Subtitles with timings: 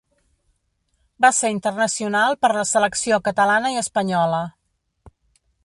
[1.25, 4.41] Va ser internacional per la selecció catalana i espanyola.